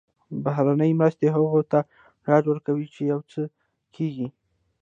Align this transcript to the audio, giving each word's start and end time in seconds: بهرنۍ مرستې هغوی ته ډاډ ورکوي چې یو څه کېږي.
بهرنۍ 0.43 0.91
مرستې 0.99 1.27
هغوی 1.35 1.63
ته 1.71 1.79
ډاډ 2.25 2.43
ورکوي 2.47 2.87
چې 2.93 3.01
یو 3.11 3.19
څه 3.31 3.41
کېږي. 3.95 4.27